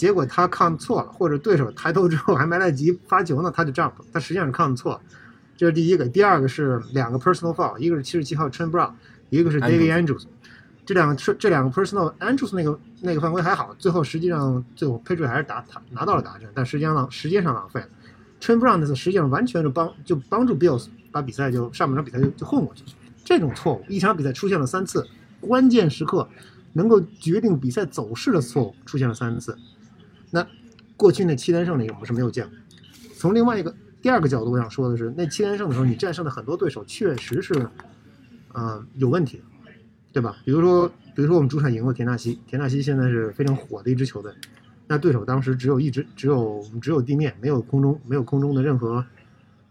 [0.00, 5.00] 结果他抗错了，或者对手抬头之后还没来得及发球呢，他就 jump，他实际上是抗错了。
[5.58, 8.92] 这是第一个，第二个是两个 personal foul，一个是七十七号 Chen Brown，
[9.28, 10.24] 一个是 David Andrews。
[10.86, 17.88] 这两个这两个 personal Andrews 那个那个犯规还好，最后实际上最后 Patriot 还是打拿到了打阵，但时间浪时间上浪费了。
[18.40, 22.82] Chen Brown 那次实际上完全是帮就帮助 Bills 把比赛就上半场比赛就就混过去。
[23.22, 25.06] 这种错误一场比赛出现了三次，
[25.42, 26.26] 关键时刻
[26.72, 29.54] 能够决定比赛走势的错误出现了三次。
[30.30, 30.46] 那
[30.96, 32.54] 过去那七连胜里我们是没有见过。
[33.16, 37.68] 从另外一个第二个角度，我想说的是，那七连胜的时候，你战胜的很多对手确实是，
[38.52, 39.44] 呃，有问题的，
[40.12, 40.36] 对吧？
[40.44, 44.32] 比如说，比如说我们主场赢过田纳西，田纳西现在是非常火的一支球队，
[44.86, 49.04] 那对手当时只有一支，只有只有地面，没有空中，没有空中的任何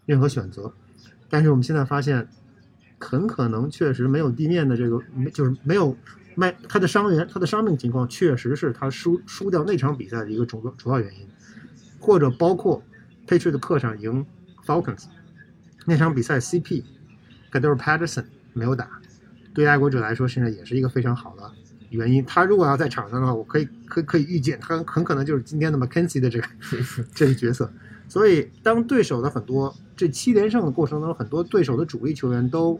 [0.05, 0.71] 任何选择。
[1.29, 2.27] 但是我们现在发现，
[2.99, 5.95] 很可能确实没有地面的这个，没就是没有
[6.39, 11.27] 卖他的伤员，他的伤病情况确实是他输输掉那场比赛的一个主主要原因，
[11.99, 12.81] 或者包括
[13.27, 14.25] Patriot 客场赢
[14.65, 15.05] Falcons
[15.85, 16.83] 那场比赛 CP g
[17.51, 18.23] a d e r Patterson
[18.53, 19.01] 没有打，
[19.53, 21.51] 对爱国者来说现在也是一个非常好的
[21.89, 22.23] 原因。
[22.25, 26.47] 他如果要在场上的话，我可以可可以预见他很可能就是今天的 McKenzie 的这个
[27.13, 27.71] 这个角色。
[28.07, 32.79] 所以，当对手的很多这七连胜的过程当中，很多对手的主力球员都，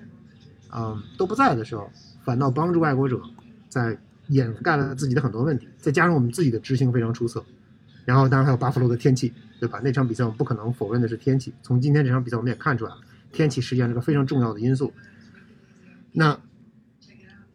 [0.73, 1.87] 嗯，都不在的时候，
[2.23, 3.21] 反倒帮助爱国者
[3.69, 5.69] 在掩盖了自己的很多问题。
[5.77, 7.41] 再加上我们自己的执行非常出色，
[8.03, 9.79] 然后当然还有巴弗罗的天气，对吧？
[9.83, 11.53] 那场比赛我们不可能否认的是天气。
[11.61, 12.97] 从今天这场比赛我们也看出来了，
[13.31, 14.91] 天气实际上是个非常重要的因素。
[16.11, 16.37] 那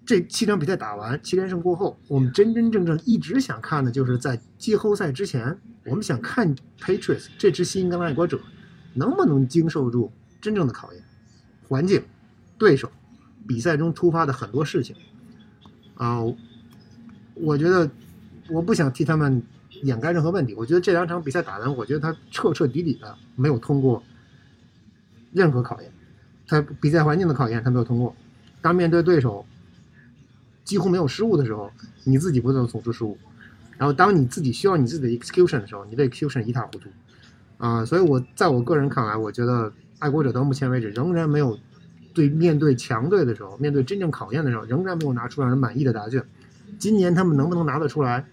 [0.07, 5.59] 这七场比赛打完，七连胜过后，我们真真正正一直想看的就是在季后赛之前。
[5.87, 8.41] 我们想看 Patriots 这支新英格兰爱国者
[8.95, 11.03] 能不能经受住真正的考验，
[11.69, 12.03] 环境、
[12.57, 12.91] 对手、
[13.47, 14.97] 比赛中突发的很多事情
[15.97, 16.21] 啊，
[17.35, 17.91] 我觉得
[18.49, 19.43] 我不想替他们
[19.83, 20.55] 掩盖任何问题。
[20.55, 24.03] 我觉得这两场比赛打完，我觉得他彻彻底底的没有通过
[25.33, 25.91] 任何考验，
[26.47, 28.15] 他比赛环境的考验他没有通过。
[28.61, 29.45] 当面对对手
[30.65, 31.71] 几乎没有失误的时候，
[32.05, 33.19] 你自己不能总出失误。
[33.77, 36.89] 然后，当你自己需要你自己的 execution 的时候，你的 execution 一塌糊涂，
[37.59, 41.59] 啊，所以我在我个人看来，我觉得爱国者到目前为止仍然没有
[42.15, 46.25] 对面对强队的时候，面对真正考验的时候，仍然没有拿出让人满意的答卷。
[46.79, 48.25] 今年他们能不能拿得出来，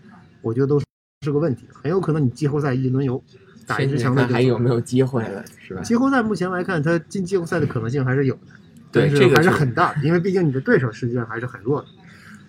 [0.41, 1.65] 我觉得都是个问题。
[1.73, 3.21] 很有可能你季后赛一轮游
[3.65, 5.81] 打一支强队，还有没有机会了，是吧？
[5.81, 8.41] 季后赛目前来看，他进季后赛的可能性还是有的，
[8.91, 11.87] 对，这个还是很大的，因为毕竟你的对手实际上还是很弱的。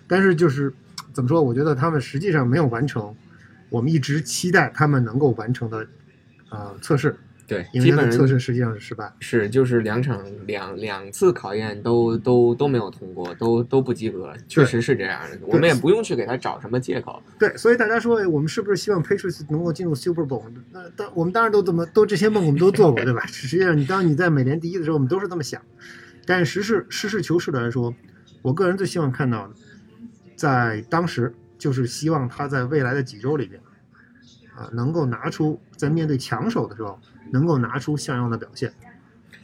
[0.07, 0.73] 但是就是。
[1.13, 1.43] 怎么说？
[1.43, 3.15] 我觉得他们实际上没有完成
[3.69, 5.85] 我们一直期待他们能够完成的
[6.49, 7.15] 呃测试。
[7.45, 9.11] 对，基本测试实际上是失败。
[9.19, 15.37] 是，就是两场两两次考验都都都没有通过，都都不及格，确实是这样的。
[15.41, 17.21] 我们也不用去给他找什么借口。
[17.37, 20.43] 对，所以大家说，我们是不是希望 Patriots 能够进入 Super Bowl？
[20.71, 23.25] 那当我们当然都这么都这些梦我们都做过，对吧？
[23.27, 25.61] 实际上，你当你在美联第一的时候，我们都是这么想。
[26.25, 27.93] 但是实事实事求是的来说，
[28.41, 29.53] 我个人最希望看到的。
[30.35, 33.61] 在当时，就是希望他在未来的几周里边，
[34.55, 36.99] 啊，能够拿出在面对强手的时候，
[37.33, 38.71] 能够拿出像样的表现。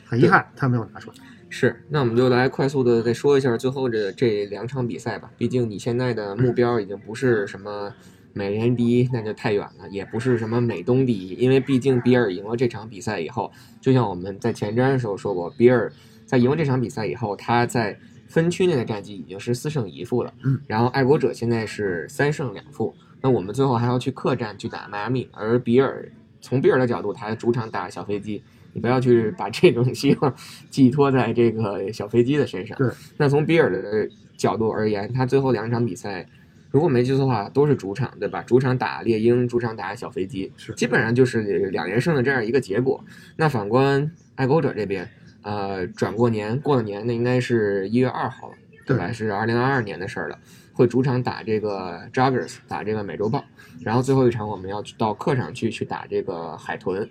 [0.06, 1.18] 很遗憾，他没有拿出来。
[1.50, 5.30] 是，那我们就来快速的再说一下最后这这两场比赛吧。
[5.38, 7.94] 毕竟你现在的目标已经不是什么
[8.32, 15.92] 美联第一，那就太远了；也不是什么美东第一，因为毕竟比尔赢了这场比赛以后，就像我们在前瞻的时候说过，比尔
[16.26, 18.00] 在赢了这场比赛以后，他在。
[18.30, 26.08] 分区内的战绩已经是四胜一负了，嗯，然后爱国者现在是三胜两负，那我们最后还要去客战去打迈阿密，而比尔
[26.42, 28.42] 从比尔的角度，他主场打小飞机，
[28.74, 30.36] 你不要去把这种希望
[30.70, 32.78] 寄托在这个小飞机的身上。
[32.78, 36.26] 对，那从比尔的角度而言，他最后两场比赛，
[36.72, 38.42] 如果没记错的话，都是主场，对吧？
[38.44, 43.04] 主场打猎鹰，主场打小飞机，是基本上就是两连胜的这样一个结果。
[43.38, 45.10] 那反观爱国者这边。
[45.42, 49.10] 呃，转过年过了年，那应该是一月二号了，对吧？
[49.10, 50.38] 是二零二二年的事儿了。
[50.80, 53.44] 会主场打这个 Joggers，打这个美洲豹，
[53.82, 57.10] 然后最后一场我们要到客场去去打这个海豚。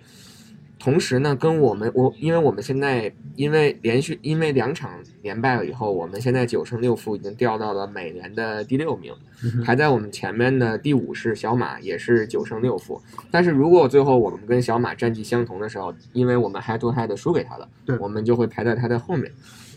[0.79, 4.89] 同时呢，跟我们我，因为我们现在因为连续因为两场
[5.21, 9.13] 连败了以后，我们现在九胜六负已经掉到了美联的第六名，
[9.63, 12.99] 排在我们前面的第五是小马，也是九胜六负。
[13.29, 19.31] 但是如果最后我们跟小马战绩相同的时候，因为我们 head to head 输给他了，我们就会排在他的后面。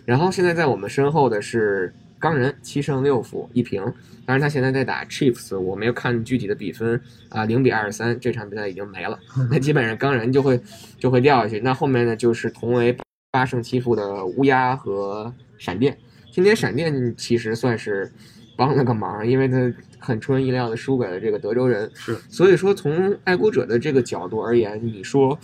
[0.06, 1.92] 然后现在在我们身后的是。
[2.22, 3.82] 钢人七胜六负一平，
[4.24, 6.98] 当然他现在在打 Chiefs，我没有看具体的比分
[7.30, 9.18] 啊，零比二十三，这场比赛已经没了，
[9.50, 10.60] 那基本上钢人就会
[11.00, 11.58] 就会掉下去。
[11.58, 12.96] 那后面呢就是同为
[13.32, 15.98] 八胜七负的乌鸦和闪电。
[16.30, 18.12] 今天闪电其实算是
[18.56, 21.90] 帮了个忙，因为他很出人意料的输给了这个德州人。
[21.92, 25.36] 是，所以说从爱国者的这个角度而言，你说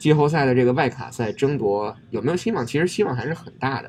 [0.00, 2.66] 季后赛的这个外卡赛争夺有没有希望？
[2.66, 3.88] 其实希望还是很大的。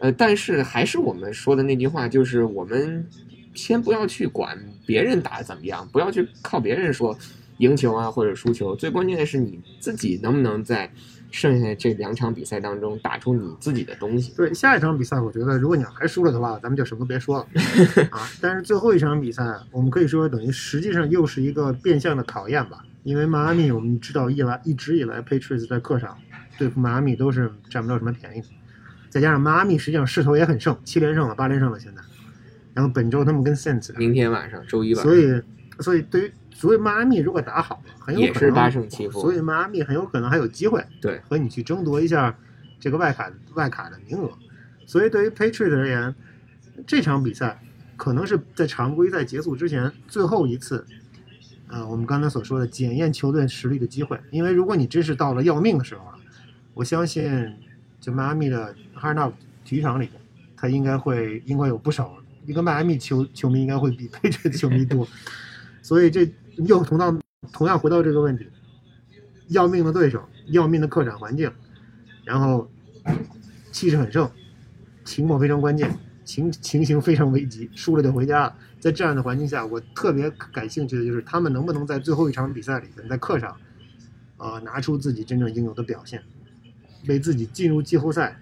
[0.00, 3.06] 呃，但是还是我们说的那句话，就是我们
[3.54, 7.16] 先不要去管别人打的怎么样，不要去靠别人说
[7.58, 10.90] 赢球啊或者输球，最关键的是你自己能不能在
[11.30, 14.32] 剩下这两场比赛当中打出你自己的东西。
[14.36, 17.46] 对，下一场比赛，我觉得如果你还输了的话，咱们就什么都别说了
[18.10, 18.26] 啊。
[18.40, 26.16] 但是最后一场比赛，我们可以说等于实际上又是一个变相的考验吧，因为迈阿密我们知道一来一直以来 Patriots 在客场
[26.58, 28.46] 对付迈阿密都是占不到什么便宜的。
[29.10, 32.00] 再加上迈阿密实际上势头也很盛，七连胜了，八连胜了现在。
[32.72, 35.12] 然后本周他们跟 Saints，明天晚上周一晚上。
[35.12, 35.42] 所以，
[35.80, 39.20] 所以对于所以迈阿密如果打好了，很有可能也是八胜七负。
[39.20, 42.38] 所以迈阿密很有可能还有机会，对，和你去争夺一下
[42.78, 44.30] 这个外卡外卡的名额。
[44.86, 46.14] 所以对于 Patriot 而言，
[46.86, 47.60] 这场比赛
[47.96, 50.86] 可能是在常规赛结束之前最后一次，
[51.68, 54.18] 呃，我们刚才所说的检验球队实力的机会。
[54.30, 56.18] 因为如果你真是到了要命的时候了，
[56.74, 57.54] 我相信
[58.00, 59.32] 就迈阿密的 Hard Rock
[59.64, 60.08] 体育场里，
[60.56, 65.06] 他应该会应该有不少一个迈阿密球球迷应该会比 Patriot 球迷多，
[65.82, 67.14] 所以这又同到
[67.52, 68.46] 同样回到这个问题，
[69.48, 71.52] 要命的对手，要命的客场环境，
[72.24, 72.70] 然后
[73.70, 74.30] 气势很盛，
[75.04, 75.94] 情况非常关键。
[76.22, 78.56] 情情形非常危急，输了就回家了。
[78.78, 83.56] 在这样的环境下，我特别感兴趣的就是他们能不能在最后一场比赛里，在客场，
[84.36, 86.22] 啊，拿出自己真正应有的表现，
[87.08, 88.36] 为自己进入季后赛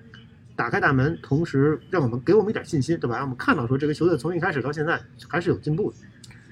[0.54, 3.16] 打开大门，同时让我们给我们一点信心，对吧？
[3.16, 5.96] 让我们看到说这个球队从一开始到现在还是有进步的。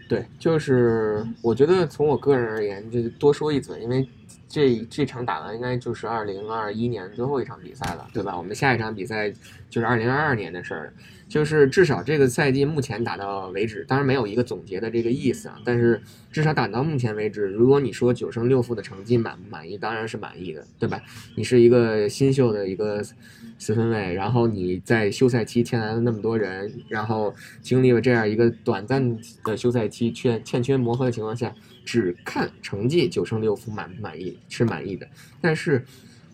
[0.08, 4.08] 对，就是我觉得从我个人而言，就多说一嘴，因为。
[4.48, 8.36] 这这场打完应该就是二零二一年最后一场比赛了，对吧？
[8.36, 9.30] 我们下一场比赛
[9.68, 10.92] 就是二零二二年的事儿，
[11.28, 21.02] 就是至少这个赛季目前打到为止，当然没有一个总结的这个意思啊，但是至少打到目前为止，如果你说九胜六负的成绩满不满意，当然是满意的，对吧？
[21.36, 23.02] 你是一个新秀的一个
[23.58, 31.52] 四分卫，然后你在休赛期签来了那么多人，然后经历了这样一个短暂的休赛期，缺欠缺磨合的情况下。
[31.86, 35.08] 只看成绩九胜六负满不满意是满意的，
[35.40, 35.82] 但是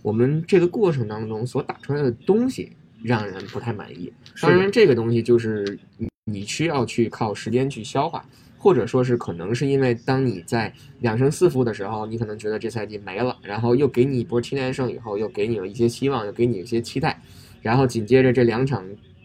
[0.00, 2.72] 我们这个过程当中所打出来的东西
[3.04, 4.10] 让人不太满意。
[4.40, 8.24] 当然，这个东西就是你你需要去靠时间去消化，
[8.56, 17.20] 或者说是可能是因为当你在两胜四负的时候，你可能觉得这赛季没了，然后又给你一波七连胜以后，又给你了一些希望，又给你一些期待，
[17.60, 18.84] 然后紧接着这两场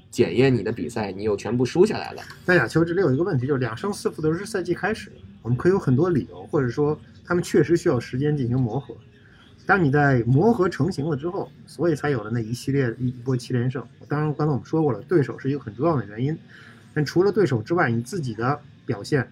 [0.10, 2.22] 检验你的比赛，你又全部输下来了。
[2.46, 5.12] 在亚球这里有一个问题，就是两胜四负都是赛季开始。
[5.42, 8.96] 我们可以有很多理由，或者说他们确实需要时间进行磨合。
[9.66, 13.86] 当你在磨合成型了之后，所以才有了那一系列一波七连胜。
[14.08, 16.38] 当然，刚才我们说过了，对手是一个很重要的原因。
[16.94, 19.30] 但除了对手之外，你自己的表现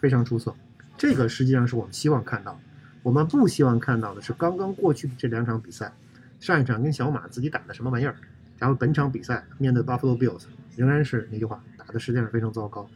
[0.00, 0.54] 非常出色，
[0.96, 2.58] 这个实际上是我们希望看到。
[3.02, 5.92] 我们不希望看到的是刚刚过去的这两场比赛，
[6.40, 8.16] 上一场跟小马自己打的什么玩意儿，
[8.58, 10.42] 然后本场比赛面对 Buffalo Bills，
[10.76, 12.88] 仍然是那句话，打的实际上非常糟糕。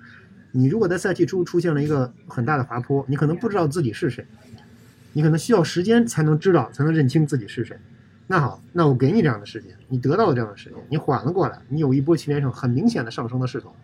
[0.52, 4.26] 你如果在赛季初出现了一个很大的滑坡，你可能不知道自己是谁，
[5.12, 7.78] 你可能需要时间才能知道，才能认清自己是谁。
[8.26, 13.74] 那好，那我给你这样的时间，你得到了这样的时间，你缓了过来，你有一波七连胜，很明显的上升的势头。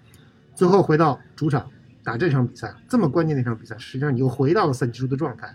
[0.55, 1.69] 最后回到主场
[2.03, 5.55] 打这场比赛，这么关键的一场比赛，实际上你又回到了赛季初的状态。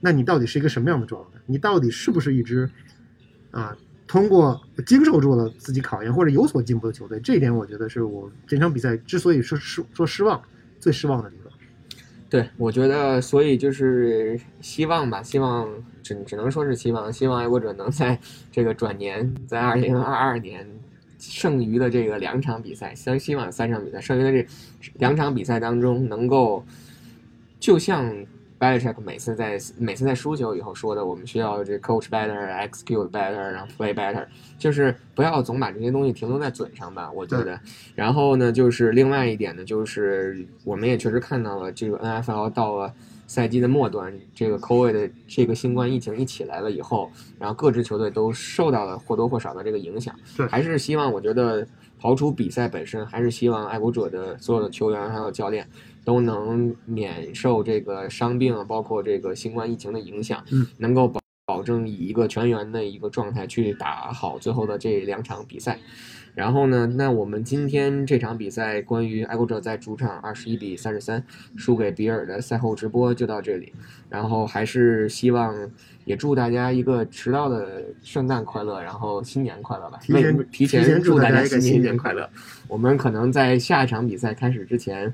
[0.00, 1.38] 那你到底是一个什么样的状态？
[1.46, 2.68] 你到底是不是一支
[3.50, 3.76] 啊？
[4.10, 10.42] 通过经受住了自己考验或者有所进步的球队，这一点我觉得是我这场比赛之所以说失说失望
[10.80, 11.52] 最失望的地方。
[12.28, 15.68] 对，我觉得所以就是希望吧，希望
[16.02, 18.18] 只只能说是希望，希望爱国者能在
[18.50, 20.66] 这个转年，在二零二二年
[21.20, 24.44] 剩余的这个两场比赛，相希望三场比赛剩余的这
[24.94, 26.64] 两场比赛当中，能够
[27.60, 28.12] 就像。
[28.60, 34.26] Belichick 每次在每次在输球以后说的，我们需要这 coach better, execute better，然后 play better，
[34.58, 37.58] 就是不要总把这些东西停留在嘴上吧，我觉得。
[37.94, 42.92] 然后呢，就是另外一点呢，就是我们也确实看到了，这个 NFL 到了
[43.26, 50.14] 赛季的末端，这个 COVID 的这个新冠疫情一起来了以后，然后各支球队都受到了或多或少的这个影响。
[50.36, 51.66] 对，还是希望我觉得
[51.98, 55.66] 刨除比赛本身，还是希望爱国者的所有的球员还有教练。
[56.04, 65.78] 都能免受这个伤病，包括这个新冠疫情的影响，嗯，能够保保证以一个全员的一个状态去打好最后的这两场比赛。
[66.32, 71.22] 然后呢，那我们今天这场比赛关于爱国者在主场二十一比三十三
[71.56, 73.72] 输给比尔的赛后直播就到这里。
[74.08, 75.52] 然后还是希望
[76.04, 79.98] 也祝大家一个迟到的圣诞快乐，然后新年快乐吧。
[80.00, 82.30] 提前提前祝大家新年快乐。
[82.68, 85.12] 我们可能在下一场比赛开始之前。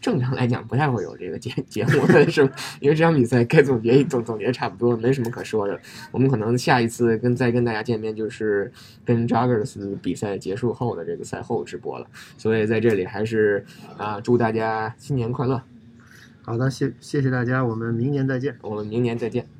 [0.00, 2.42] 正常来讲不太会有这个节节目但是，
[2.80, 5.78] 因为这场比赛该总结总总结差不多，没什么可说的。
[6.10, 8.72] 我们可能下一次跟再跟大家见面就是
[9.04, 12.06] 跟 Juggers 比赛结束后的这个赛后直播了。
[12.38, 13.64] 所以在这里还是
[13.98, 15.62] 啊，祝大家新年快乐。
[16.42, 18.56] 好的，谢谢谢大家，我们明年再见。
[18.62, 19.59] 我们明年再见。